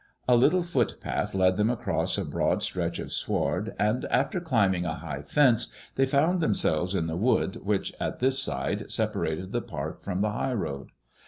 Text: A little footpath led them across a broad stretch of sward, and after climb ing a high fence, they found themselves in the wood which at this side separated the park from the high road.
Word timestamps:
A 0.27 0.35
little 0.35 0.63
footpath 0.63 1.35
led 1.35 1.57
them 1.57 1.69
across 1.69 2.17
a 2.17 2.25
broad 2.25 2.63
stretch 2.63 2.97
of 2.97 3.13
sward, 3.13 3.75
and 3.77 4.05
after 4.05 4.39
climb 4.41 4.73
ing 4.73 4.83
a 4.83 4.95
high 4.95 5.21
fence, 5.21 5.71
they 5.93 6.07
found 6.07 6.41
themselves 6.41 6.95
in 6.95 7.05
the 7.05 7.15
wood 7.15 7.57
which 7.57 7.93
at 7.99 8.17
this 8.17 8.41
side 8.41 8.89
separated 8.91 9.51
the 9.51 9.61
park 9.61 10.01
from 10.01 10.21
the 10.21 10.31
high 10.31 10.53
road. 10.53 10.89